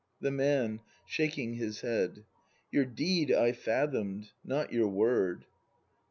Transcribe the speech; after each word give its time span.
The 0.19 0.31
Man. 0.31 0.79
[Shaking 1.05 1.53
his 1.57 1.81
head.] 1.81 2.25
Your 2.71 2.85
deed 2.85 3.31
I 3.31 3.51
fathom'd,— 3.51 4.31
not 4.53 4.73
your 4.73 4.87
word. 4.87 5.45